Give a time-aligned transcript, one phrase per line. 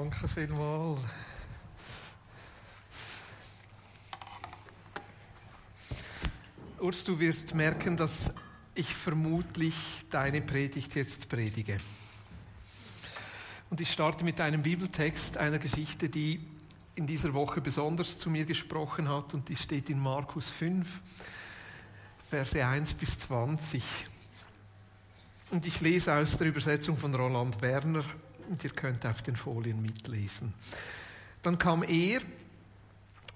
[0.00, 1.00] Danke vielmals.
[6.78, 8.30] Urs, du wirst merken, dass
[8.76, 9.74] ich vermutlich
[10.08, 11.78] deine Predigt jetzt predige.
[13.70, 16.46] Und ich starte mit einem Bibeltext, einer Geschichte, die
[16.94, 21.00] in dieser Woche besonders zu mir gesprochen hat und die steht in Markus 5,
[22.30, 23.82] Verse 1 bis 20.
[25.50, 28.04] Und ich lese aus der Übersetzung von Roland Werner
[28.48, 30.54] und ihr könnt auf den Folien mitlesen.
[31.42, 32.20] Dann kam er,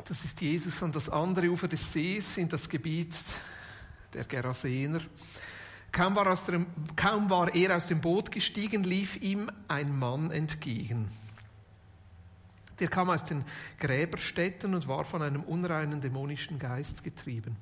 [0.07, 3.15] das ist Jesus, an das andere Ufer des Sees in das Gebiet
[4.13, 5.01] der Gerasener.
[5.93, 6.67] Kaum war, dem,
[6.97, 11.11] kaum war er aus dem Boot gestiegen, lief ihm ein Mann entgegen.
[12.81, 13.45] Der kam aus den
[13.79, 17.57] Gräberstätten und war von einem unreinen dämonischen Geist getrieben.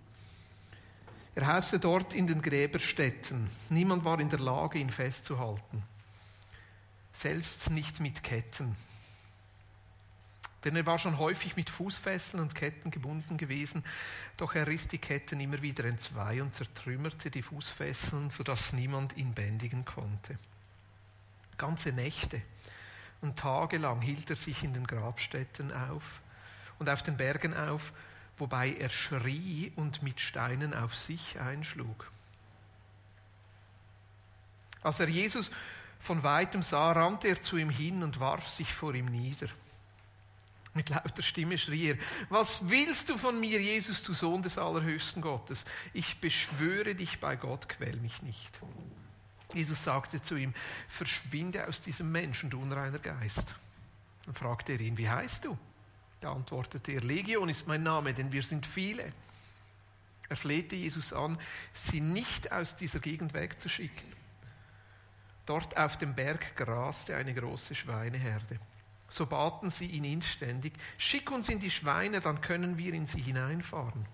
[1.34, 3.48] Er hauste dort in den Gräberstätten.
[3.68, 5.82] Niemand war in der Lage, ihn festzuhalten.
[7.20, 8.74] Selbst nicht mit Ketten.
[10.64, 13.84] Denn er war schon häufig mit Fußfesseln und Ketten gebunden gewesen,
[14.38, 19.34] doch er riss die Ketten immer wieder entzwei und zertrümmerte die Fußfesseln, sodass niemand ihn
[19.34, 20.38] bändigen konnte.
[21.58, 22.40] Ganze Nächte
[23.20, 26.22] und tagelang hielt er sich in den Grabstätten auf
[26.78, 27.92] und auf den Bergen auf,
[28.38, 32.10] wobei er schrie und mit Steinen auf sich einschlug.
[34.82, 35.50] Als er Jesus
[36.00, 39.48] von weitem sah, rannte er zu ihm hin und warf sich vor ihm nieder.
[40.72, 41.98] Mit lauter Stimme schrie er,
[42.28, 45.64] was willst du von mir, Jesus, du Sohn des allerhöchsten Gottes?
[45.92, 48.60] Ich beschwöre dich bei Gott, quäl mich nicht.
[49.52, 50.54] Jesus sagte zu ihm,
[50.88, 53.56] verschwinde aus diesem Menschen, du unreiner Geist.
[54.24, 55.58] Dann fragte er ihn, wie heißt du?
[56.20, 59.10] Da antwortete er, Legion ist mein Name, denn wir sind viele.
[60.28, 61.38] Er flehte Jesus an,
[61.74, 64.19] sie nicht aus dieser Gegend wegzuschicken.
[65.50, 68.60] Dort auf dem Berg graste eine große Schweineherde.
[69.08, 73.20] So baten sie ihn inständig, schick uns in die Schweine, dann können wir in sie
[73.20, 74.06] hineinfahren.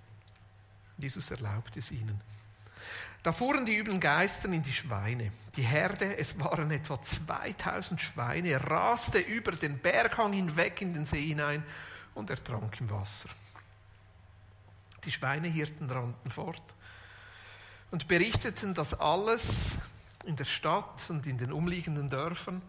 [0.97, 2.22] Jesus erlaubte es ihnen.
[3.22, 5.30] Da fuhren die üblen Geister in die Schweine.
[5.56, 11.26] Die Herde, es waren etwa 2000 Schweine, raste über den Berghang hinweg in den See
[11.26, 11.62] hinein
[12.14, 13.28] und ertrank im Wasser.
[15.04, 16.62] Die Schweinehirten rannten fort
[17.91, 19.76] und berichteten das alles
[20.26, 22.62] in der Stadt und in den umliegenden Dörfern.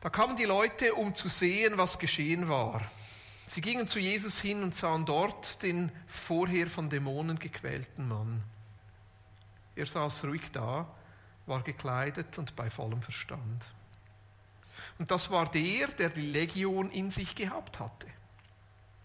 [0.00, 2.82] Da kamen die Leute, um zu sehen, was geschehen war.
[3.46, 8.42] Sie gingen zu Jesus hin und sahen dort den vorher von Dämonen gequälten Mann.
[9.74, 10.86] Er saß ruhig da,
[11.46, 13.70] war gekleidet und bei vollem Verstand.
[14.98, 18.06] Und das war der, der die Legion in sich gehabt hatte.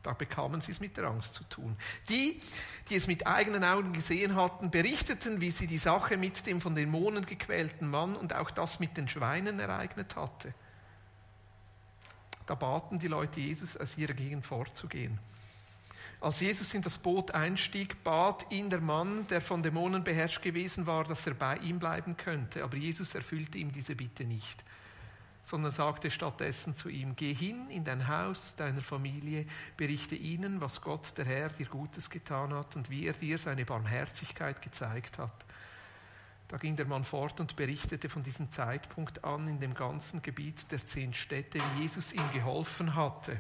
[0.04, 1.78] Da bekamen sie es mit der Angst zu tun.
[2.10, 2.42] Die,
[2.90, 6.76] die es mit eigenen Augen gesehen hatten, berichteten, wie sie die Sache mit dem von
[6.76, 10.54] Dämonen gequälten Mann und auch das mit den Schweinen ereignet hatte.
[12.46, 15.20] Da baten die Leute Jesus, aus ihrer Gegend fortzugehen.
[16.20, 20.88] Als Jesus in das Boot einstieg, bat ihn der Mann, der von Dämonen beherrscht gewesen
[20.88, 22.64] war, dass er bei ihm bleiben könnte.
[22.64, 24.64] Aber Jesus erfüllte ihm diese Bitte nicht,
[25.44, 29.46] sondern sagte stattdessen zu ihm, geh hin in dein Haus, deiner Familie,
[29.76, 33.66] berichte ihnen, was Gott, der Herr, dir Gutes getan hat und wie er dir seine
[33.66, 35.46] Barmherzigkeit gezeigt hat.
[36.48, 40.72] Da ging der Mann fort und berichtete von diesem Zeitpunkt an in dem ganzen Gebiet
[40.72, 43.40] der zehn Städte, wie Jesus ihm geholfen hatte.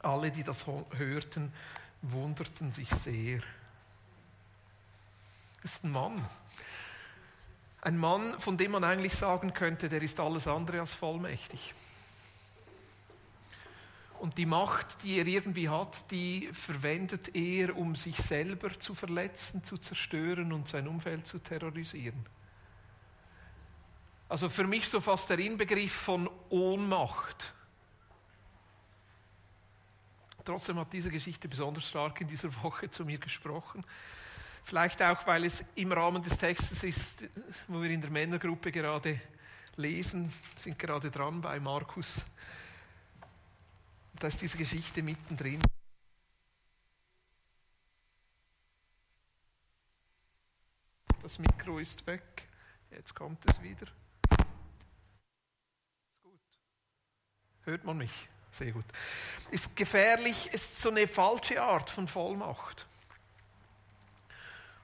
[0.00, 1.52] Alle, die das hörten,
[2.02, 3.40] wunderten sich sehr.
[5.62, 6.24] Das ist ein Mann.
[7.84, 11.74] Ein Mann, von dem man eigentlich sagen könnte, der ist alles andere als vollmächtig.
[14.20, 19.62] Und die Macht, die er irgendwie hat, die verwendet er, um sich selber zu verletzen,
[19.64, 22.24] zu zerstören und sein Umfeld zu terrorisieren.
[24.30, 27.52] Also für mich so fast der Inbegriff von Ohnmacht.
[30.42, 33.84] Trotzdem hat diese Geschichte besonders stark in dieser Woche zu mir gesprochen.
[34.64, 37.24] Vielleicht auch, weil es im Rahmen des Textes ist,
[37.68, 39.20] wo wir in der Männergruppe gerade
[39.76, 42.24] lesen, sind gerade dran bei Markus
[44.18, 45.60] da ist diese Geschichte mittendrin.
[51.22, 52.48] Das Mikro ist weg.
[52.90, 53.86] Jetzt kommt es wieder.
[56.02, 56.40] Ist gut.
[57.64, 58.28] Hört man mich?
[58.50, 58.84] Sehr gut.
[59.50, 62.86] Ist gefährlich, ist so eine falsche Art von Vollmacht.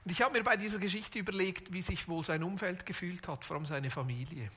[0.03, 3.45] Und ich habe mir bei dieser Geschichte überlegt, wie sich wohl sein Umfeld gefühlt hat,
[3.45, 4.49] vor allem seine Familie.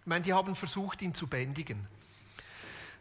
[0.00, 1.86] Ich meine, die haben versucht, ihn zu bändigen.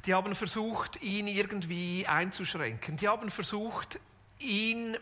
[0.06, 2.98] Die haben versucht, ihn irgendwie einzuschränken.
[2.98, 4.00] Die haben versucht,
[4.40, 4.98] ihn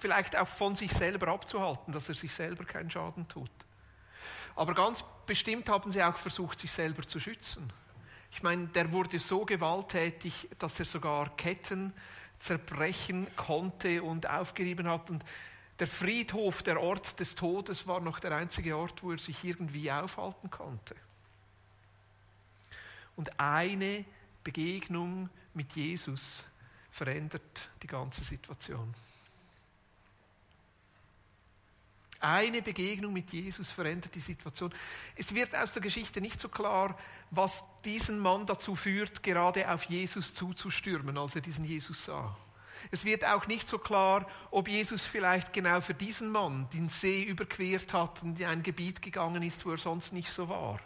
[0.00, 3.50] vielleicht auch von sich selber abzuhalten, dass er sich selber keinen Schaden tut.
[4.56, 7.72] Aber ganz bestimmt haben sie auch versucht, sich selber zu schützen.
[8.30, 11.92] Ich meine, der wurde so gewalttätig, dass er sogar Ketten
[12.40, 15.10] zerbrechen konnte und aufgerieben hat.
[15.10, 15.24] Und
[15.78, 19.90] der Friedhof, der Ort des Todes, war noch der einzige Ort, wo er sich irgendwie
[19.90, 20.94] aufhalten konnte.
[23.16, 24.04] Und eine
[24.44, 26.44] Begegnung mit Jesus
[26.90, 28.94] verändert die ganze Situation.
[32.20, 34.74] Eine Begegnung mit Jesus verändert die Situation.
[35.14, 36.98] Es wird aus der Geschichte nicht so klar,
[37.30, 42.36] was diesen Mann dazu führt, gerade auf Jesus zuzustürmen, als er diesen Jesus sah.
[42.90, 47.22] Es wird auch nicht so klar, ob Jesus vielleicht genau für diesen Mann den See
[47.22, 50.80] überquert hat und in ein Gebiet gegangen ist, wo er sonst nicht so war.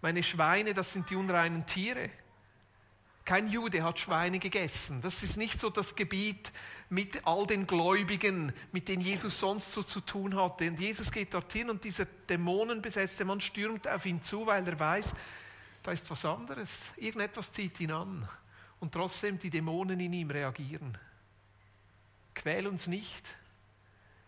[0.00, 2.10] Meine Schweine, das sind die unreinen Tiere.
[3.24, 5.00] Kein Jude hat Schweine gegessen.
[5.00, 6.52] Das ist nicht so das Gebiet
[6.88, 10.66] mit all den Gläubigen, mit denen Jesus sonst so zu tun hatte.
[10.68, 15.14] Und Jesus geht dorthin und dieser dämonenbesetzte Mann stürmt auf ihn zu, weil er weiß,
[15.84, 16.90] da ist was anderes.
[16.96, 18.28] Irgendetwas zieht ihn an.
[18.80, 20.98] Und trotzdem die Dämonen in ihm reagieren.
[22.34, 23.36] Quäl uns nicht.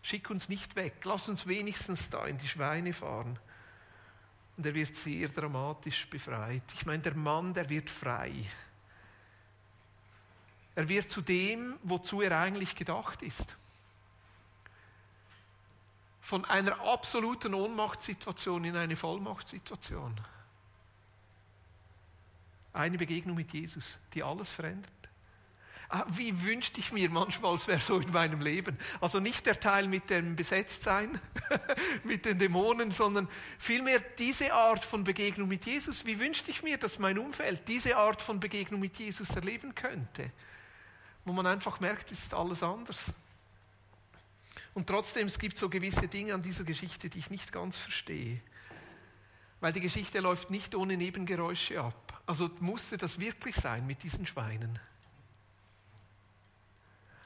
[0.01, 0.95] Schick uns nicht weg.
[1.03, 3.37] Lass uns wenigstens da in die Schweine fahren.
[4.55, 6.63] Und er wird sehr dramatisch befreit.
[6.73, 8.45] Ich meine, der Mann, der wird frei.
[10.75, 13.55] Er wird zu dem, wozu er eigentlich gedacht ist.
[16.21, 20.19] Von einer absoluten Ohnmachtssituation in eine Vollmachtssituation.
[22.73, 24.91] Eine Begegnung mit Jesus, die alles verändert.
[25.87, 28.77] Ah, wie wünschte ich mir manchmal, es wäre so in meinem Leben.
[28.99, 31.21] Also nicht der Teil mit dem Besetztsein,
[32.03, 33.29] mit den Dämonen, sondern
[33.59, 36.05] vielmehr diese Art von Begegnung mit Jesus.
[36.05, 40.31] Wie wünschte ich mir, dass mein Umfeld diese Art von Begegnung mit Jesus erleben könnte?
[41.25, 43.11] Wo man einfach merkt, es ist alles anders.
[44.73, 48.39] Und trotzdem, es gibt so gewisse Dinge an dieser Geschichte, die ich nicht ganz verstehe.
[49.59, 52.21] Weil die Geschichte läuft nicht ohne Nebengeräusche ab.
[52.27, 54.79] Also musste das wirklich sein mit diesen Schweinen?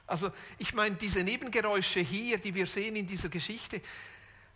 [0.07, 3.81] Also ich meine, diese Nebengeräusche hier, die wir sehen in dieser Geschichte,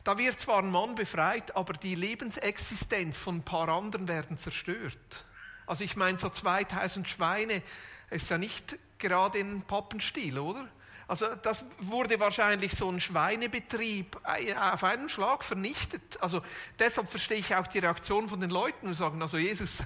[0.03, 5.25] da wird zwar ein Mann befreit, aber die Lebensexistenz von ein paar anderen werden zerstört.
[5.65, 7.61] Also ich meine, so 2000 Schweine
[8.09, 10.67] ist ja nicht gerade in Pappenstiel, oder?
[11.07, 16.21] Also das wurde wahrscheinlich so ein Schweinebetrieb auf einen Schlag vernichtet.
[16.21, 16.41] Also
[16.79, 19.83] deshalb verstehe ich auch die Reaktion von den Leuten und sagen, also Jesus,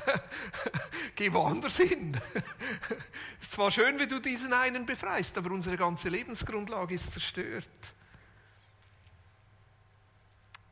[1.16, 2.20] geh woanders hin.
[2.34, 7.68] Es ist zwar schön, wenn du diesen einen befreist, aber unsere ganze Lebensgrundlage ist zerstört.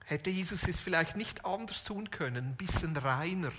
[0.05, 3.51] Hätte Jesus es vielleicht nicht anders tun können, ein bisschen reiner,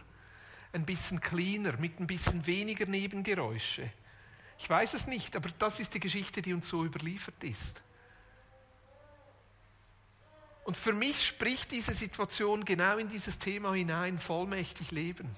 [0.76, 3.90] ein bisschen cleaner, mit ein bisschen weniger Nebengeräusche?
[4.58, 7.82] Ich weiß es nicht, aber das ist die Geschichte, die uns so überliefert ist.
[10.64, 15.34] Und für mich spricht diese Situation genau in dieses Thema hinein, vollmächtig leben.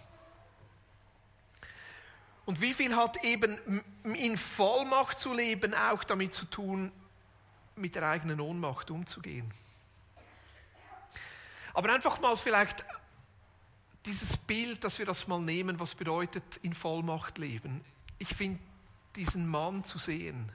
[2.46, 6.90] Und wie viel hat eben in Vollmacht zu leben auch damit zu tun,
[7.76, 9.52] mit der eigenen Ohnmacht umzugehen?
[11.74, 12.84] Aber einfach mal vielleicht
[14.08, 17.84] dieses Bild, dass wir das mal nehmen, was bedeutet in Vollmacht leben.
[18.18, 18.58] Ich finde,
[19.16, 20.50] diesen Mann zu sehen,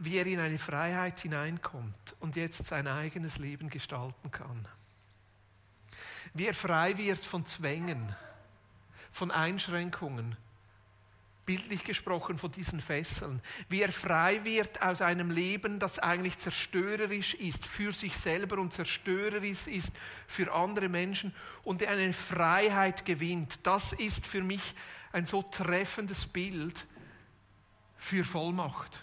[0.00, 4.66] wie er in eine Freiheit hineinkommt und jetzt sein eigenes Leben gestalten kann.
[6.34, 8.14] Wie er frei wird von Zwängen,
[9.12, 10.36] von Einschränkungen,
[11.46, 17.34] bildlich gesprochen von diesen Fesseln, wie er frei wird aus einem Leben, das eigentlich zerstörerisch
[17.34, 19.92] ist für sich selber und zerstörerisch ist
[20.26, 23.66] für andere Menschen und er eine Freiheit gewinnt.
[23.66, 24.74] Das ist für mich
[25.12, 26.86] ein so treffendes Bild
[27.96, 29.02] für Vollmacht.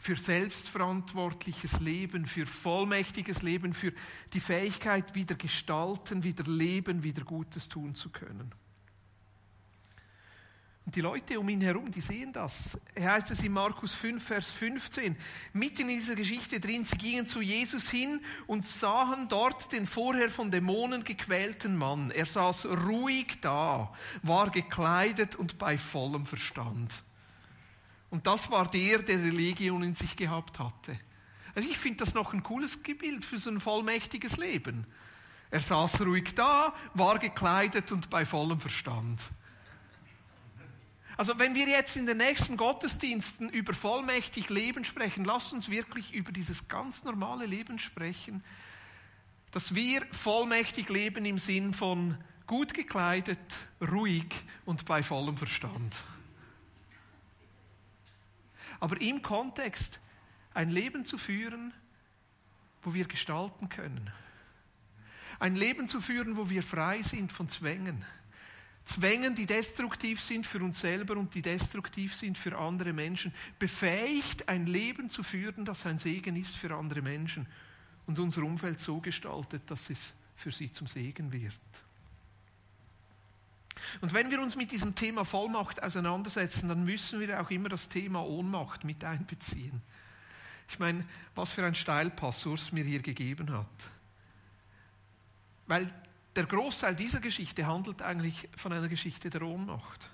[0.00, 3.92] Für selbstverantwortliches Leben, für vollmächtiges Leben, für
[4.32, 8.54] die Fähigkeit, wieder gestalten, wieder leben, wieder Gutes tun zu können.
[10.90, 12.76] Und die Leute um ihn herum, die sehen das.
[12.94, 15.16] Er heißt es in Markus 5, Vers 15.
[15.52, 20.30] Mitten in dieser Geschichte drin, sie gingen zu Jesus hin und sahen dort den vorher
[20.30, 22.10] von Dämonen gequälten Mann.
[22.10, 23.92] Er saß ruhig da,
[24.22, 27.04] war gekleidet und bei vollem Verstand.
[28.10, 30.98] Und das war der, der Religion in sich gehabt hatte.
[31.54, 34.86] Also ich finde das noch ein cooles Bild für so ein vollmächtiges Leben.
[35.50, 39.20] Er saß ruhig da, war gekleidet und bei vollem Verstand.
[41.16, 46.14] Also wenn wir jetzt in den nächsten Gottesdiensten über vollmächtig Leben sprechen, lasst uns wirklich
[46.14, 48.42] über dieses ganz normale Leben sprechen,
[49.50, 53.38] dass wir vollmächtig leben im Sinn von gut gekleidet,
[53.80, 54.28] ruhig
[54.64, 55.96] und bei vollem Verstand.
[58.80, 60.00] Aber im Kontext
[60.54, 61.72] ein Leben zu führen,
[62.82, 64.10] wo wir gestalten können.
[65.38, 68.04] Ein Leben zu führen, wo wir frei sind von Zwängen.
[68.84, 73.32] Zwängen, die destruktiv sind für uns selber und die destruktiv sind für andere Menschen.
[73.58, 77.46] Befähigt, ein Leben zu führen, das ein Segen ist für andere Menschen
[78.06, 81.52] und unser Umfeld so gestaltet, dass es für sie zum Segen wird.
[84.00, 87.88] Und wenn wir uns mit diesem Thema Vollmacht auseinandersetzen, dann müssen wir auch immer das
[87.88, 89.82] Thema Ohnmacht mit einbeziehen.
[90.68, 93.90] Ich meine, was für ein Steilpass Urs mir hier gegeben hat.
[95.66, 95.92] Weil
[96.36, 100.08] der Großteil dieser Geschichte handelt eigentlich von einer Geschichte der Ohnmacht.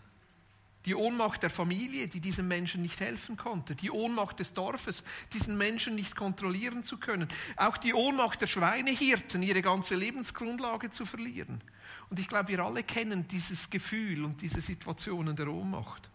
[0.87, 3.75] Die Ohnmacht der Familie, die diesem Menschen nicht helfen konnte.
[3.75, 5.03] Die Ohnmacht des Dorfes,
[5.33, 7.29] diesen Menschen nicht kontrollieren zu können.
[7.57, 11.61] Auch die Ohnmacht der Schweinehirten, ihre ganze Lebensgrundlage zu verlieren.
[12.09, 16.09] Und ich glaube, wir alle kennen dieses Gefühl und diese Situationen der Ohnmacht.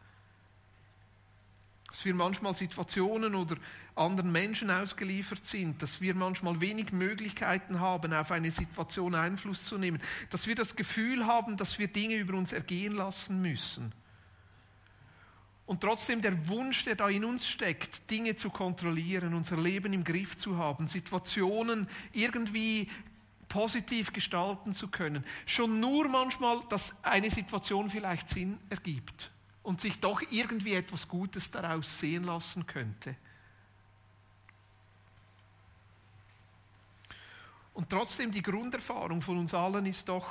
[1.87, 3.57] Dass wir manchmal Situationen oder
[3.95, 9.77] anderen Menschen ausgeliefert sind, dass wir manchmal wenig Möglichkeiten haben, auf eine Situation Einfluss zu
[9.77, 13.91] nehmen, dass wir das Gefühl haben, dass wir Dinge über uns ergehen lassen müssen.
[15.71, 20.03] Und trotzdem der Wunsch, der da in uns steckt, Dinge zu kontrollieren, unser Leben im
[20.03, 22.89] Griff zu haben, Situationen irgendwie
[23.47, 25.23] positiv gestalten zu können.
[25.45, 29.31] Schon nur manchmal, dass eine Situation vielleicht Sinn ergibt
[29.63, 33.15] und sich doch irgendwie etwas Gutes daraus sehen lassen könnte.
[37.73, 40.27] Und trotzdem die Grunderfahrung von uns allen ist doch,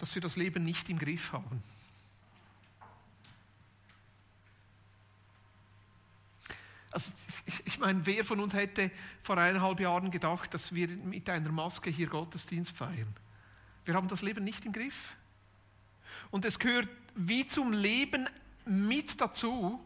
[0.00, 1.62] dass wir das Leben nicht im Griff haben.
[6.90, 7.12] Also
[7.64, 8.90] ich, meine, wer von uns hätte
[9.22, 13.14] vor eineinhalb Jahren gedacht, dass wir mit einer Maske hier Gottesdienst feiern?
[13.84, 15.16] Wir haben das Leben nicht im Griff.
[16.30, 18.28] Und es gehört wie zum Leben
[18.64, 19.80] mit dazu,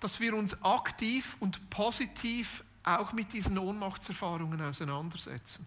[0.00, 5.66] dass wir uns aktiv und positiv auch mit diesen Ohnmachtserfahrungen auseinandersetzen.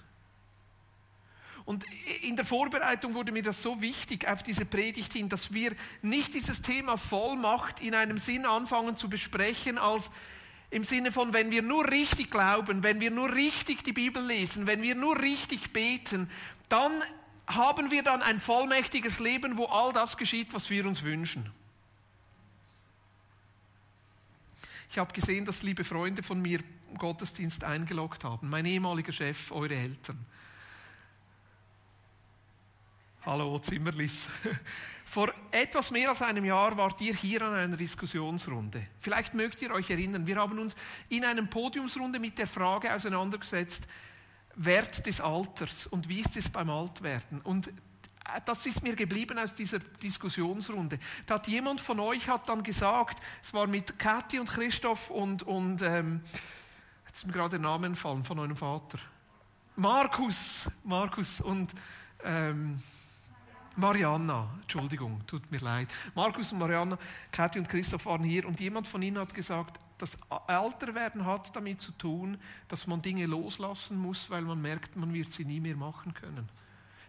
[1.68, 1.84] Und
[2.22, 6.34] in der Vorbereitung wurde mir das so wichtig auf diese Predigt hin, dass wir nicht
[6.34, 10.10] dieses Thema Vollmacht in einem Sinn anfangen zu besprechen, als
[10.70, 14.66] im Sinne von, wenn wir nur richtig glauben, wenn wir nur richtig die Bibel lesen,
[14.66, 16.30] wenn wir nur richtig beten,
[16.70, 16.94] dann
[17.48, 21.52] haben wir dann ein vollmächtiges Leben, wo all das geschieht, was wir uns wünschen.
[24.90, 26.64] Ich habe gesehen, dass liebe Freunde von mir
[26.98, 28.50] Gottesdienst eingeloggt haben.
[28.50, 30.26] Mein ehemaliger Chef, eure Eltern.
[33.28, 34.26] Hallo Zimmerlis.
[35.04, 38.88] Vor etwas mehr als einem Jahr wart ihr hier an einer Diskussionsrunde.
[39.02, 40.78] Vielleicht mögt ihr euch erinnern, wir haben uns
[41.10, 43.86] in einer Podiumsrunde mit der Frage auseinandergesetzt,
[44.56, 47.42] Wert des Alters und wie ist es beim Altwerden.
[47.42, 47.72] Und äh,
[48.46, 50.98] das ist mir geblieben aus dieser Diskussionsrunde.
[51.26, 55.44] Da hat jemand von euch hat dann gesagt, es war mit Kathi und Christoph und,
[55.44, 56.22] und ähm,
[57.08, 59.00] jetzt ist mir gerade der Name entfallen von eurem Vater.
[59.76, 61.74] Markus, Markus und
[62.24, 62.82] ähm,
[63.78, 65.88] Marianna, Entschuldigung, tut mir leid.
[66.16, 66.98] Markus und Marianna,
[67.32, 70.18] Kathi und Christoph waren hier und jemand von ihnen hat gesagt, das
[70.48, 75.32] Älterwerden hat damit zu tun, dass man Dinge loslassen muss, weil man merkt, man wird
[75.32, 76.50] sie nie mehr machen können.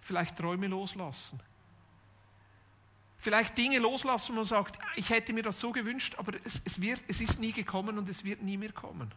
[0.02, 1.40] Vielleicht Träume loslassen.
[3.16, 6.80] Vielleicht Dinge loslassen, wo man sagt, ich hätte mir das so gewünscht, aber es, es,
[6.80, 9.10] wird, es ist nie gekommen und es wird nie mehr kommen.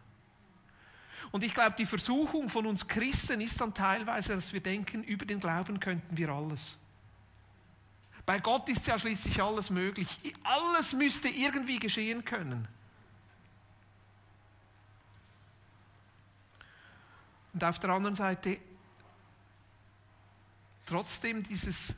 [1.31, 5.25] Und ich glaube, die Versuchung von uns Christen ist dann teilweise, dass wir denken, über
[5.25, 6.77] den Glauben könnten wir alles.
[8.25, 10.19] Bei Gott ist ja schließlich alles möglich.
[10.43, 12.67] Alles müsste irgendwie geschehen können.
[17.53, 18.59] Und auf der anderen Seite
[20.85, 21.93] trotzdem dieses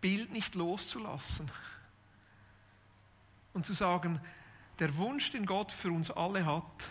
[0.00, 1.50] Bild nicht loszulassen
[3.54, 4.20] und zu sagen,
[4.78, 6.90] der Wunsch, den Gott für uns alle hat,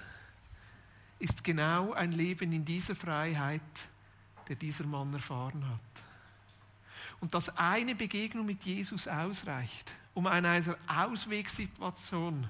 [1.19, 3.61] ist genau ein Leben in dieser Freiheit,
[4.47, 6.03] der dieser Mann erfahren hat
[7.23, 12.49] und dass eine Begegnung mit Jesus ausreicht, um an einer Auswegssituation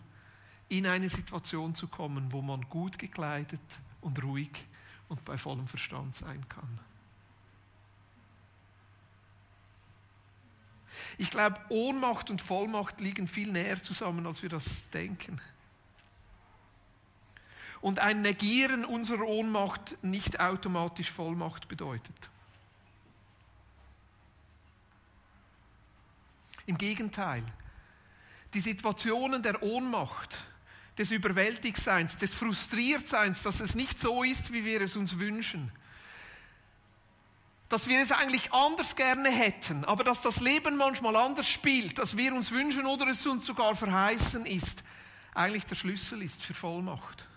[0.67, 3.61] in eine Situation zu kommen, wo man gut gekleidet
[4.01, 4.49] und ruhig
[5.09, 6.79] und bei vollem Verstand sein kann.
[11.19, 15.39] Ich glaube, Ohnmacht und Vollmacht liegen viel näher zusammen, als wir das denken.
[17.79, 22.31] Und ein Negieren unserer Ohnmacht nicht automatisch Vollmacht bedeutet.
[26.65, 27.43] Im Gegenteil,
[28.53, 30.43] die Situationen der Ohnmacht,
[30.97, 35.71] des Überwältigtseins, des Frustriertseins, dass es nicht so ist, wie wir es uns wünschen,
[37.69, 42.15] dass wir es eigentlich anders gerne hätten, aber dass das Leben manchmal anders spielt, dass
[42.15, 44.83] wir uns wünschen oder es uns sogar verheißen ist,
[45.33, 47.27] eigentlich der Schlüssel ist für Vollmacht.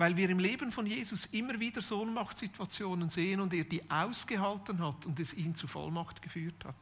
[0.00, 4.84] Weil wir im Leben von Jesus immer wieder so Ohnmachtssituationen sehen und er die ausgehalten
[4.84, 6.74] hat und es ihn zu Vollmacht geführt hat.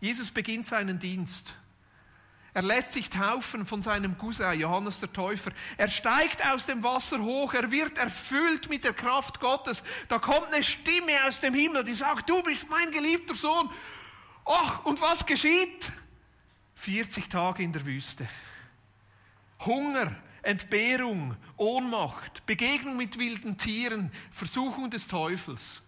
[0.00, 1.54] Jesus beginnt seinen Dienst
[2.56, 5.50] er lässt sich taufen von seinem Cousin Johannes der Täufer.
[5.76, 7.52] Er steigt aus dem Wasser hoch.
[7.52, 9.82] Er wird erfüllt mit der Kraft Gottes.
[10.08, 13.68] Da kommt eine Stimme aus dem Himmel, die sagt, du bist mein geliebter Sohn.
[14.46, 15.92] Ach, und was geschieht?
[16.76, 18.26] 40 Tage in der Wüste.
[19.64, 25.82] Hunger, Entbehrung, Ohnmacht, Begegnung mit wilden Tieren, Versuchung des Teufels.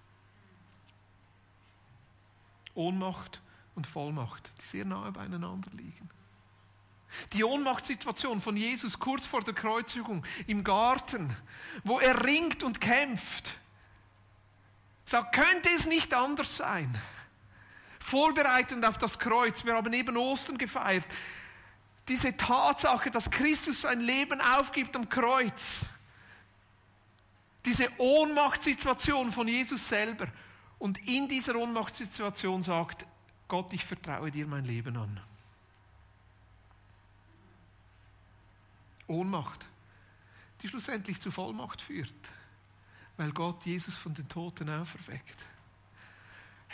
[2.75, 3.40] Ohnmacht
[3.75, 6.10] und Vollmacht, die sehr nahe beieinander liegen.
[7.32, 11.34] Die Ohnmachtssituation von Jesus kurz vor der Kreuzigung im Garten,
[11.84, 13.56] wo er ringt und kämpft,
[15.04, 17.00] sagt, könnte es nicht anders sein?
[17.98, 21.04] Vorbereitend auf das Kreuz, wir haben eben Ostern gefeiert,
[22.08, 25.84] diese Tatsache, dass Christus sein Leben aufgibt am Kreuz,
[27.64, 30.28] diese Ohnmachtssituation von Jesus selber
[30.78, 33.06] und in dieser Ohnmachtssituation sagt,
[33.46, 35.20] Gott, ich vertraue dir mein Leben an.
[39.06, 39.66] Ohnmacht,
[40.62, 42.14] die schlussendlich zu Vollmacht führt,
[43.16, 45.46] weil Gott Jesus von den Toten auferweckt.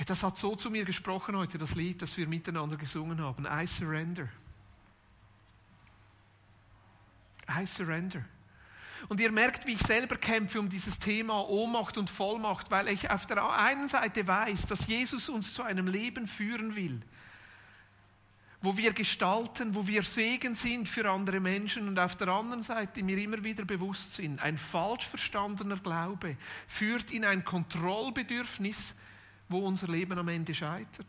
[0.06, 3.46] Das hat so zu mir gesprochen heute, das Lied, das wir miteinander gesungen haben.
[3.46, 4.28] I surrender.
[7.48, 8.24] I surrender.
[9.08, 13.10] Und ihr merkt, wie ich selber kämpfe um dieses Thema Ohnmacht und Vollmacht, weil ich
[13.10, 17.02] auf der einen Seite weiß, dass Jesus uns zu einem Leben führen will,
[18.62, 23.02] wo wir gestalten, wo wir Segen sind für andere Menschen und auf der anderen Seite
[23.02, 28.94] mir immer wieder bewusst sind, ein falsch verstandener Glaube führt in ein Kontrollbedürfnis,
[29.50, 31.06] wo unser Leben am Ende scheitert.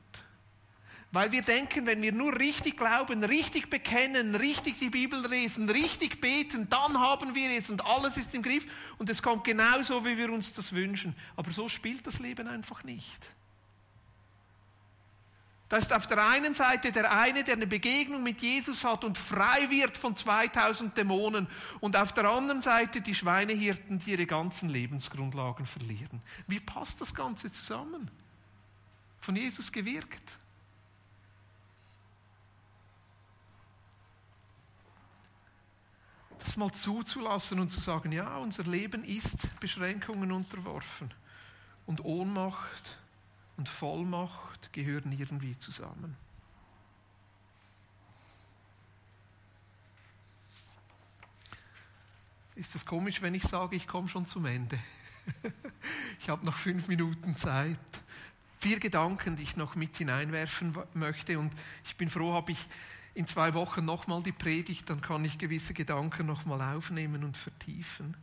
[1.16, 6.20] Weil wir denken, wenn wir nur richtig glauben, richtig bekennen, richtig die Bibel lesen, richtig
[6.20, 10.18] beten, dann haben wir es und alles ist im Griff und es kommt genauso, wie
[10.18, 11.16] wir uns das wünschen.
[11.38, 13.34] Aber so spielt das Leben einfach nicht.
[15.70, 19.18] Da ist auf der einen Seite der eine, der eine Begegnung mit Jesus hat und
[19.18, 21.48] frei wird von 2000 Dämonen
[21.80, 26.22] und auf der anderen Seite die Schweinehirten, die ihre ganzen Lebensgrundlagen verlieren.
[26.46, 28.12] Wie passt das Ganze zusammen?
[29.22, 30.40] Von Jesus gewirkt.
[36.40, 41.14] Das mal zuzulassen und zu sagen, ja, unser Leben ist Beschränkungen unterworfen
[41.86, 42.98] und Ohnmacht
[43.58, 46.18] und Vollmacht gehören irgendwie zusammen.
[52.56, 54.80] Ist es komisch, wenn ich sage, ich komme schon zum Ende?
[56.20, 57.78] ich habe noch fünf Minuten Zeit.
[58.60, 61.38] Vier Gedanken, die ich noch mit hineinwerfen möchte.
[61.38, 61.52] Und
[61.84, 62.68] ich bin froh, habe ich
[63.16, 68.16] in zwei Wochen nochmal die Predigt, dann kann ich gewisse Gedanken nochmal aufnehmen und vertiefen.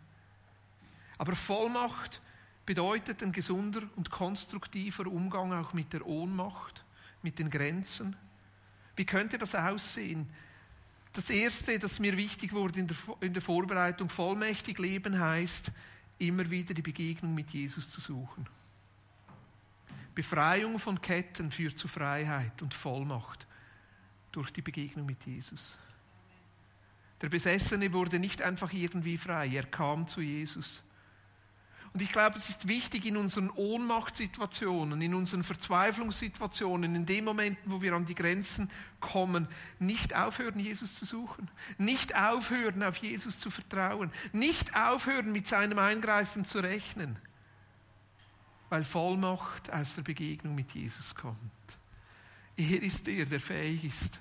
[1.16, 2.20] Aber Vollmacht
[2.66, 6.84] bedeutet ein gesunder und konstruktiver Umgang auch mit der Ohnmacht,
[7.22, 8.14] mit den Grenzen.
[8.94, 10.28] Wie könnte das aussehen?
[11.14, 15.72] Das Erste, das mir wichtig wurde in der, in der Vorbereitung, vollmächtig leben heißt,
[16.18, 18.46] immer wieder die Begegnung mit Jesus zu suchen.
[20.14, 23.46] Befreiung von Ketten führt zu Freiheit und Vollmacht
[24.32, 25.78] durch die Begegnung mit Jesus.
[27.20, 30.82] Der Besessene wurde nicht einfach irgendwie frei, er kam zu Jesus.
[31.92, 37.70] Und ich glaube, es ist wichtig in unseren Ohnmachtssituationen, in unseren Verzweiflungssituationen, in den Momenten,
[37.70, 39.46] wo wir an die Grenzen kommen,
[39.78, 45.78] nicht aufhören, Jesus zu suchen, nicht aufhören, auf Jesus zu vertrauen, nicht aufhören, mit seinem
[45.78, 47.18] Eingreifen zu rechnen,
[48.70, 51.36] weil Vollmacht aus der Begegnung mit Jesus kommt.
[52.56, 54.20] Er ist der, der fähig ist,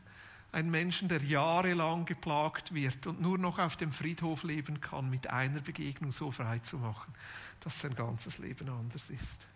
[0.52, 5.28] ein Menschen, der jahrelang geplagt wird und nur noch auf dem Friedhof leben kann, mit
[5.28, 7.14] einer Begegnung so frei zu machen,
[7.62, 9.48] dass sein ganzes Leben anders ist.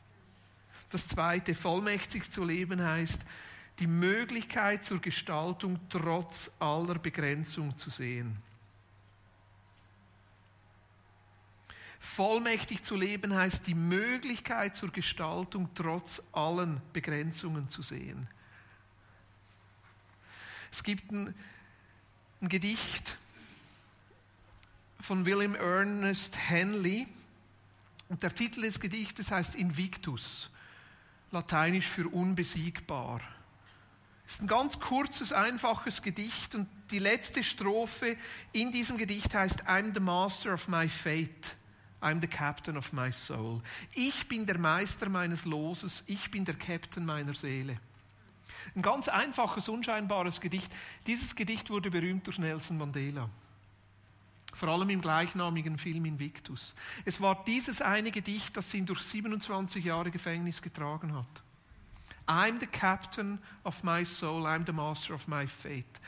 [0.89, 3.21] Das zweite, vollmächtig zu leben heißt,
[3.79, 8.37] die Möglichkeit zur Gestaltung trotz aller Begrenzung zu sehen.
[11.99, 18.29] Vollmächtig zu leben heißt, die Möglichkeit zur Gestaltung trotz allen Begrenzungen zu sehen.
[20.75, 21.33] Es gibt ein,
[22.41, 23.17] ein Gedicht
[24.99, 27.07] von William Ernest Henley
[28.09, 30.49] und der Titel des Gedichtes heißt Invictus,
[31.31, 33.21] lateinisch für unbesiegbar.
[34.27, 38.17] Es ist ein ganz kurzes, einfaches Gedicht und die letzte Strophe
[38.51, 41.55] in diesem Gedicht heißt I'm the master of my fate.
[42.01, 43.61] I'm the captain of my soul.
[43.93, 47.79] Ich bin der Meister meines Loses, ich bin der Captain meiner Seele.
[48.73, 50.71] Ein ganz einfaches, unscheinbares Gedicht.
[51.05, 53.29] Dieses Gedicht wurde berühmt durch Nelson Mandela.
[54.53, 56.73] Vor allem im gleichnamigen Film Invictus.
[57.03, 61.43] Es war dieses eine Gedicht, das ihn durch 27 Jahre Gefängnis getragen hat.
[62.27, 65.99] I'm the captain of my soul, I'm the master of my fate.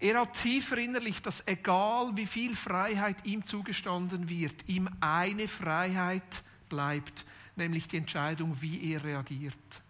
[0.00, 6.44] Er hat tief verinnerlicht, dass egal wie viel Freiheit ihm zugestanden wird, ihm eine Freiheit
[6.68, 7.24] bleibt,
[7.56, 9.82] nämlich die Entscheidung, wie er reagiert.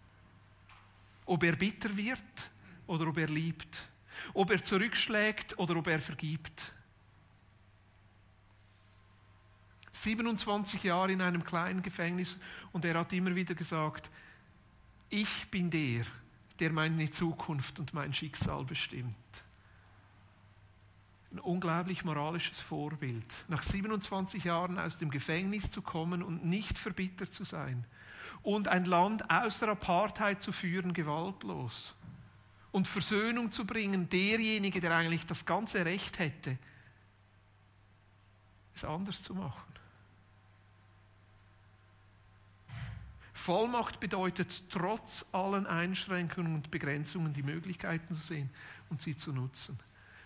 [1.28, 2.50] Ob er bitter wird
[2.86, 3.86] oder ob er liebt.
[4.32, 6.72] Ob er zurückschlägt oder ob er vergibt.
[9.92, 12.38] 27 Jahre in einem kleinen Gefängnis
[12.72, 14.10] und er hat immer wieder gesagt,
[15.10, 16.04] ich bin der,
[16.60, 19.14] der meine Zukunft und mein Schicksal bestimmt.
[21.30, 23.44] Ein unglaublich moralisches Vorbild.
[23.48, 27.84] Nach 27 Jahren aus dem Gefängnis zu kommen und nicht verbittert zu sein
[28.42, 31.94] und ein Land aus der Apartheid zu führen, gewaltlos.
[32.70, 36.58] Und Versöhnung zu bringen, derjenige, der eigentlich das ganze Recht hätte,
[38.74, 39.68] es anders zu machen.
[43.32, 48.50] Vollmacht bedeutet, trotz allen Einschränkungen und Begrenzungen die Möglichkeiten zu sehen
[48.90, 49.78] und sie zu nutzen.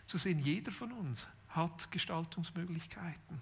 [0.06, 3.40] Zu sehen, jeder von uns hat Gestaltungsmöglichkeiten.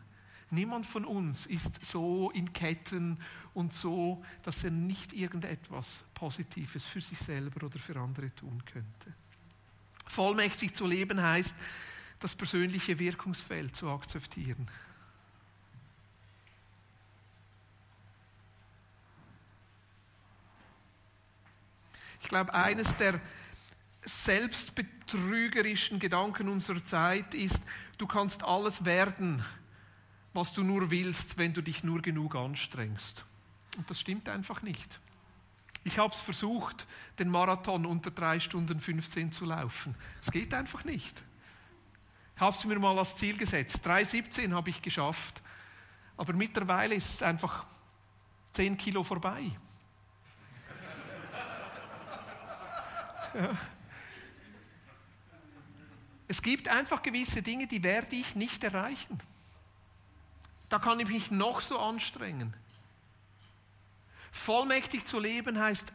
[0.51, 3.19] Niemand von uns ist so in Ketten
[3.55, 9.15] und so, dass er nicht irgendetwas Positives für sich selber oder für andere tun könnte.
[10.07, 11.55] Vollmächtig zu leben heißt,
[12.19, 14.69] das persönliche Wirkungsfeld zu akzeptieren.
[22.21, 23.21] Ich glaube, eines der
[24.05, 27.61] selbstbetrügerischen Gedanken unserer Zeit ist,
[27.99, 29.45] du kannst alles werden,
[30.33, 33.25] was du nur willst, wenn du dich nur genug anstrengst.
[33.77, 35.01] Und das stimmt einfach nicht.
[35.83, 36.87] Ich habe es versucht,
[37.19, 39.95] den Marathon unter 3 Stunden 15 zu laufen.
[40.21, 41.23] Es geht einfach nicht.
[42.37, 43.81] Ich habe es mir mal als Ziel gesetzt.
[43.87, 45.41] 3,17 habe ich geschafft.
[46.17, 47.67] Aber mittlerweile ist es einfach
[48.53, 49.51] 10 Kilo vorbei.
[53.35, 53.51] Ja.
[56.31, 59.19] Es gibt einfach gewisse Dinge, die werde ich nicht erreichen.
[60.71, 62.55] Da kann ich mich noch so anstrengen.
[64.33, 65.93] Vollmächtig zu leben heißt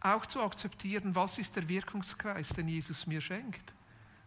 [0.00, 3.74] auch zu akzeptieren, was ist der Wirkungskreis, den Jesus mir schenkt.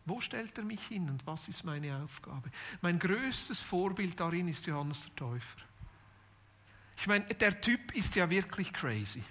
[0.05, 2.51] Wo stellt er mich hin und was ist meine Aufgabe?
[2.81, 5.59] Mein größtes Vorbild darin ist Johannes der Täufer.
[6.97, 9.23] Ich meine, der Typ ist ja wirklich crazy.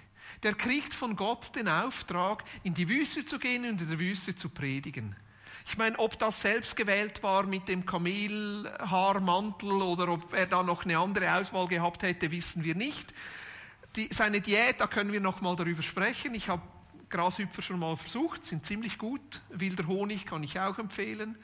[0.43, 4.35] Der kriegt von Gott den Auftrag, in die Wüste zu gehen und in der Wüste
[4.35, 5.15] zu predigen.
[5.65, 10.85] Ich meine, ob das selbst gewählt war mit dem Kamelhaarmantel oder ob er da noch
[10.85, 13.13] eine andere Auswahl gehabt hätte, wissen wir nicht.
[13.95, 16.33] Die, seine Diät, da können wir noch mal darüber sprechen.
[16.33, 16.61] Ich habe
[17.09, 19.41] Grashüpfer schon mal versucht, sind ziemlich gut.
[19.49, 21.37] Wilder Honig kann ich auch empfehlen.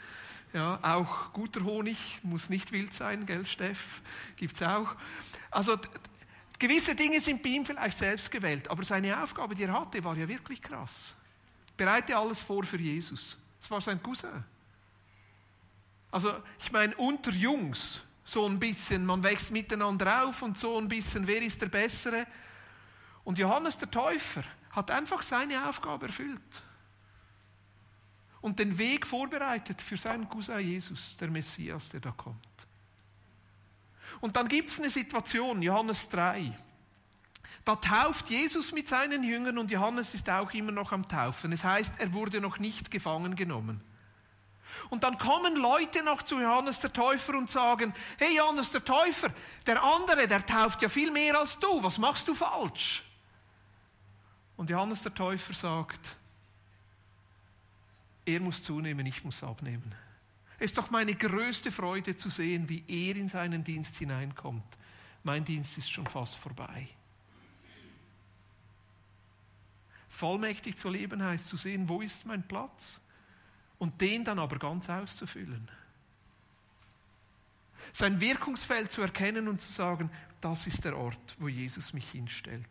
[0.54, 4.02] Ja, auch guter Honig muss nicht wild sein, gell, Steff?
[4.38, 4.96] Gibt's auch.
[5.52, 5.78] Also
[6.58, 10.16] gewisse Dinge sind bei ihm vielleicht selbst gewählt, aber seine Aufgabe, die er hatte, war
[10.16, 11.14] ja wirklich krass.
[11.76, 13.38] Bereite alles vor für Jesus.
[13.60, 14.44] Das war sein Cousin.
[16.12, 20.88] Also, ich meine, unter Jungs so ein bisschen, man wächst miteinander auf und so ein
[20.88, 22.28] bisschen, wer ist der Bessere?
[23.24, 26.62] Und Johannes der Täufer hat einfach seine Aufgabe erfüllt
[28.42, 32.68] und den Weg vorbereitet für seinen Cousin Jesus, der Messias, der da kommt.
[34.22, 36.58] Und dann gibt es eine Situation, Johannes 3.
[37.68, 41.52] Da tauft Jesus mit seinen Jüngern und Johannes ist auch immer noch am Taufen.
[41.52, 43.82] Es heißt, er wurde noch nicht gefangen genommen.
[44.90, 49.34] Und dann kommen Leute noch zu Johannes der Täufer und sagen, hey Johannes der Täufer,
[49.66, 53.04] der andere, der tauft ja viel mehr als du, was machst du falsch?
[54.56, 56.16] Und Johannes der Täufer sagt,
[58.26, 59.94] er muss zunehmen, ich muss abnehmen.
[60.58, 64.64] Es ist doch meine größte Freude zu sehen, wie er in seinen Dienst hineinkommt.
[65.24, 66.88] Mein Dienst ist schon fast vorbei.
[70.18, 73.00] Vollmächtig zu leben heißt zu sehen, wo ist mein Platz?
[73.78, 75.70] Und den dann aber ganz auszufüllen.
[77.94, 80.10] Sein Wirkungsfeld zu erkennen und zu sagen,
[80.42, 82.66] das ist der Ort, wo Jesus mich hinstellt.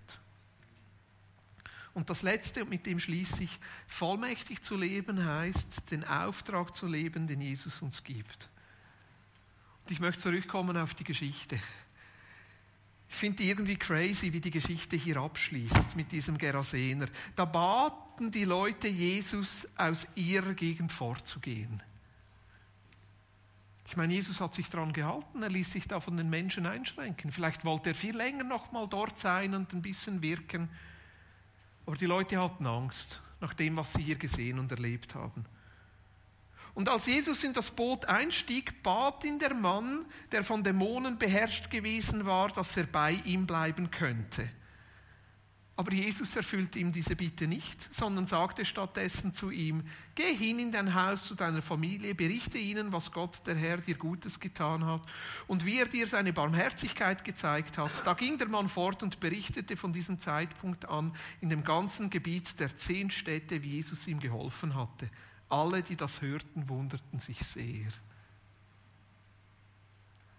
[1.95, 6.89] Und das Letzte, und mit dem schließe ich, vollmächtig zu leben heißt, den Auftrag zu
[6.89, 8.49] leben, den Jesus uns gibt.
[9.85, 11.61] Und ich möchte zurückkommen auf die Geschichte.
[13.09, 17.09] Ich finde irgendwie crazy, wie die Geschichte hier abschließt mit diesem Gerasener.
[17.35, 21.83] Da baten die Leute Jesus, aus ihrer Gegend vorzugehen.
[23.89, 27.31] Ich meine, Jesus hat sich daran gehalten, er ließ sich da von den Menschen einschränken.
[27.31, 30.69] Vielleicht wollte er viel länger noch mal dort sein und ein bisschen wirken.
[31.87, 35.45] Aber die Leute hatten Angst nach dem, was sie hier gesehen und erlebt haben.
[36.77, 41.71] Und als Jesus in das Boot einstieg, bat ihn der Mann, der von Dämonen beherrscht
[41.71, 44.51] gewesen war, dass er bei ihm bleiben könnte.
[45.75, 49.85] Aber Jesus erfüllte ihm diese Bitte nicht, sondern sagte stattdessen zu ihm,
[50.15, 53.97] geh hin in dein Haus zu deiner Familie, berichte ihnen, was Gott der Herr dir
[53.97, 55.01] Gutes getan hat
[55.47, 58.07] und wie er dir seine Barmherzigkeit gezeigt hat.
[58.07, 62.61] Da ging der Mann fort und berichtete von diesem Zeitpunkt an in dem ganzen Gebiet
[62.61, 65.09] der zehn Städte, wie Jesus ihm geholfen hatte.
[65.49, 67.89] Alle, die das hörten, wunderten sich sehr.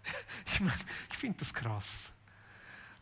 [0.46, 0.72] Ich, mein,
[1.10, 2.12] ich finde das krass.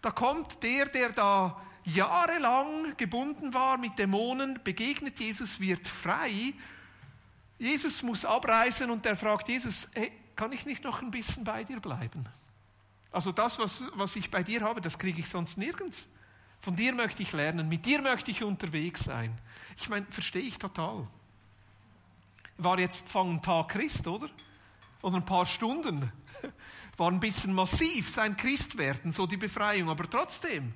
[0.03, 6.53] Da kommt der, der da jahrelang gebunden war mit Dämonen, begegnet Jesus, wird frei.
[7.59, 11.65] Jesus muss abreisen und der fragt Jesus, hey, kann ich nicht noch ein bisschen bei
[11.65, 12.29] dir bleiben?
[13.13, 16.09] Also das, was, was ich bei dir habe, das kriege ich sonst nirgends.
[16.61, 19.39] Von dir möchte ich lernen, mit dir möchte ich unterwegs sein.
[19.77, 21.07] Ich meine, verstehe ich total
[22.59, 24.29] war jetzt ein Tag Christ, oder?
[25.03, 26.11] Oder ein paar Stunden.
[26.97, 30.73] War ein bisschen massiv, sein Christwerden, so die Befreiung, aber trotzdem.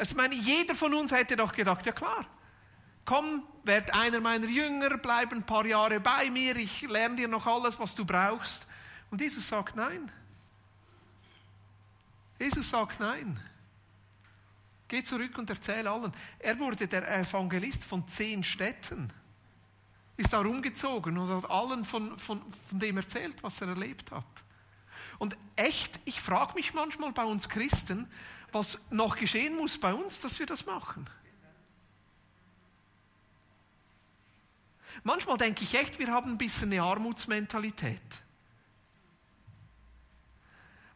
[0.00, 2.26] Ich meine, jeder von uns hätte doch gedacht, ja klar,
[3.04, 7.46] komm, werd einer meiner Jünger, bleib ein paar Jahre bei mir, ich lerne dir noch
[7.46, 8.66] alles, was du brauchst.
[9.10, 10.10] Und Jesus sagt nein.
[12.38, 13.38] Jesus sagt nein.
[14.88, 16.12] Geh zurück und erzähl allen.
[16.38, 19.12] Er wurde der Evangelist von zehn Städten
[20.16, 24.24] ist da rumgezogen und hat allen von, von, von dem erzählt, was er erlebt hat.
[25.18, 28.08] Und echt, ich frage mich manchmal bei uns Christen,
[28.52, 31.08] was noch geschehen muss bei uns, dass wir das machen.
[35.02, 38.22] Manchmal denke ich echt, wir haben ein bisschen eine Armutsmentalität.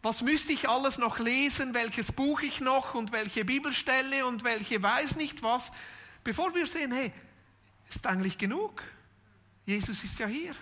[0.02, 4.81] Was müsste ich alles noch lesen, welches Buch ich noch und welche Bibelstelle und welche
[4.81, 5.72] weiß nicht was,
[6.22, 7.12] bevor wir sehen, hey,
[7.88, 8.85] ist eigentlich genug.
[9.68, 10.54] Jesus ist ja hier.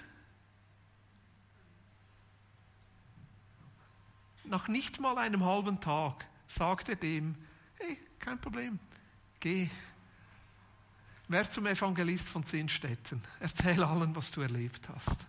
[4.42, 7.36] Nach nicht mal einem halben Tag sagt er dem,
[7.76, 8.80] hey, kein Problem,
[9.38, 9.70] geh.
[11.28, 13.22] Wer zum Evangelist von zehn Städten.
[13.38, 15.24] Erzähl allen, was du erlebt hast.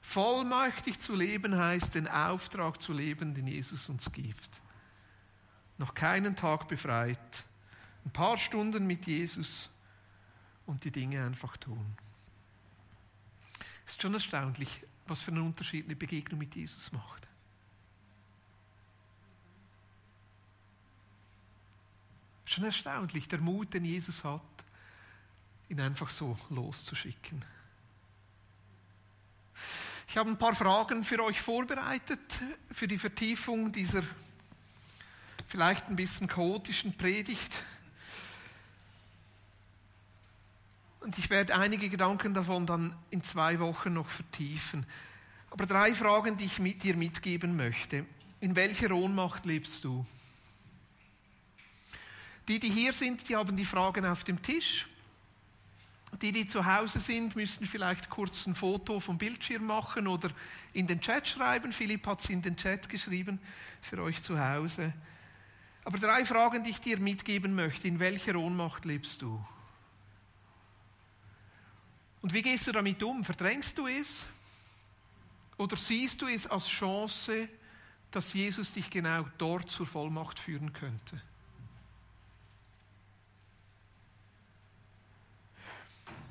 [0.00, 4.62] Vollmächtig zu leben heißt, den Auftrag zu leben, den Jesus uns gibt.
[5.76, 7.44] Noch keinen Tag befreit,
[8.06, 9.68] ein paar Stunden mit Jesus
[10.64, 11.98] und die Dinge einfach tun.
[13.86, 17.26] Es ist schon erstaunlich, was für einen Unterschied eine Begegnung mit Jesus macht.
[22.44, 24.42] Schon erstaunlich, der Mut, den Jesus hat,
[25.68, 27.44] ihn einfach so loszuschicken.
[30.08, 34.02] Ich habe ein paar Fragen für euch vorbereitet, für die Vertiefung dieser
[35.48, 37.62] vielleicht ein bisschen chaotischen Predigt.
[41.06, 44.84] Und ich werde einige Gedanken davon dann in zwei Wochen noch vertiefen.
[45.52, 48.04] Aber drei Fragen, die ich mit dir mitgeben möchte.
[48.40, 50.04] In welcher Ohnmacht lebst du?
[52.48, 54.88] Die, die hier sind, die haben die Fragen auf dem Tisch.
[56.22, 60.30] Die, die zu Hause sind, müssen vielleicht kurz ein Foto vom Bildschirm machen oder
[60.72, 61.72] in den Chat schreiben.
[61.72, 63.38] Philipp hat es in den Chat geschrieben
[63.80, 64.92] für euch zu Hause.
[65.84, 67.86] Aber drei Fragen, die ich dir mitgeben möchte.
[67.86, 69.40] In welcher Ohnmacht lebst du?
[72.26, 73.22] Und wie gehst du damit um?
[73.22, 74.26] Verdrängst du es?
[75.58, 77.48] Oder siehst du es als Chance,
[78.10, 81.22] dass Jesus dich genau dort zur Vollmacht führen könnte?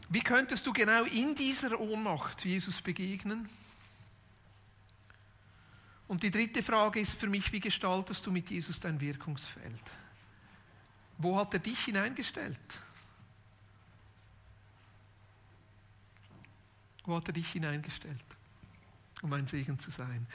[0.09, 3.47] Wie könntest du genau in dieser Ohnmacht Jesus begegnen?
[6.09, 9.93] Und die dritte Frage ist für mich, wie gestaltest du mit Jesus dein Wirkungsfeld?
[11.19, 12.81] Wo hat er dich hineingestellt?
[17.05, 18.23] Wo hat er dich hineingestellt,
[19.21, 20.27] um ein Segen zu sein?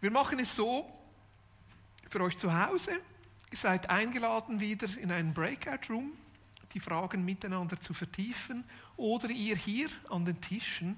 [0.00, 0.90] Wir machen es so
[2.08, 2.92] für euch zu Hause.
[3.50, 6.12] Ihr seid eingeladen, wieder in einen Breakout-Room
[6.74, 8.64] die Fragen miteinander zu vertiefen
[8.96, 10.96] oder ihr hier an den Tischen.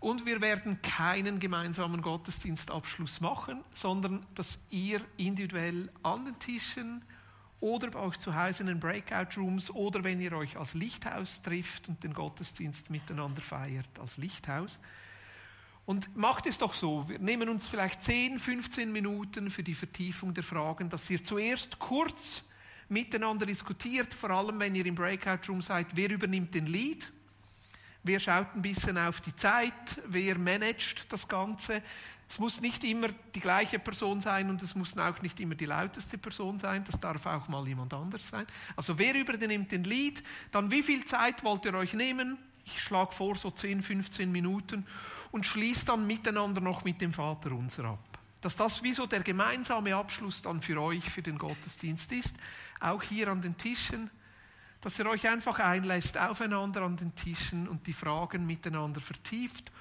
[0.00, 7.02] Und wir werden keinen gemeinsamen Gottesdienstabschluss machen, sondern dass ihr individuell an den Tischen
[7.62, 11.88] oder bei euch zu Hause in den Breakout-Rooms oder wenn ihr euch als Lichthaus trifft
[11.88, 14.80] und den Gottesdienst miteinander feiert, als Lichthaus.
[15.86, 20.34] Und macht es doch so, wir nehmen uns vielleicht 10, 15 Minuten für die Vertiefung
[20.34, 22.42] der Fragen, dass ihr zuerst kurz
[22.88, 27.12] miteinander diskutiert, vor allem wenn ihr im Breakout Room seid, wer übernimmt den Lead,
[28.02, 31.82] wer schaut ein bisschen auf die Zeit, wer managt das Ganze.
[32.28, 35.66] Es muss nicht immer die gleiche Person sein und es muss auch nicht immer die
[35.66, 38.46] lauteste Person sein, das darf auch mal jemand anders sein.
[38.74, 42.38] Also wer übernimmt den Lead, dann wie viel Zeit wollt ihr euch nehmen?
[42.64, 44.86] Ich schlage vor, so 10, 15 Minuten
[45.30, 48.18] und schließt dann miteinander noch mit dem Vater unser ab.
[48.40, 52.34] Dass das wie so der gemeinsame Abschluss dann für euch, für den Gottesdienst ist,
[52.80, 54.10] auch hier an den Tischen,
[54.82, 59.72] dass ihr euch einfach einlässt aufeinander an den Tischen und die Fragen miteinander vertieft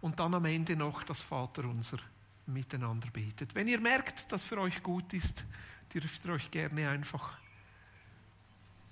[0.00, 1.98] und dann am Ende noch das Vater unser
[2.46, 3.54] miteinander betet.
[3.54, 5.44] Wenn ihr merkt, dass für euch gut ist,
[5.92, 7.38] dürft ihr euch gerne einfach,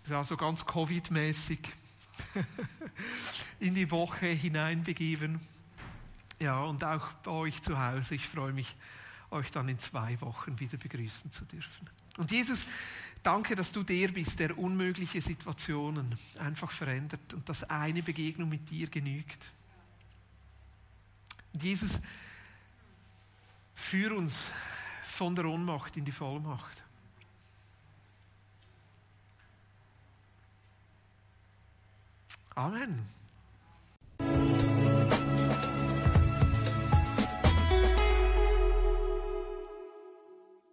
[0.07, 1.59] ja, so ganz Covid-mäßig,
[3.61, 5.41] in die Woche hineinbegeben.
[6.41, 8.15] Ja, und auch bei euch zu Hause.
[8.15, 8.75] Ich freue mich,
[9.31, 11.91] euch dann in zwei Wochen wieder begrüßen zu dürfen.
[12.17, 12.67] Und Jesus,
[13.23, 18.71] danke, dass du der bist, der unmögliche Situationen einfach verändert und dass eine Begegnung mit
[18.71, 19.51] dir genügt.
[21.53, 22.01] Und Jesus,
[23.75, 24.51] führ uns
[25.03, 26.85] von der Ohnmacht in die Vollmacht.
[32.55, 33.18] Amen.